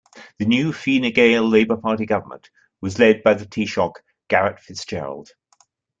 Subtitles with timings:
[0.39, 2.49] The new Fine Gael-Labour Party government
[2.81, 3.97] was led by the Taoiseach
[4.29, 5.27] Garret FitzGerald.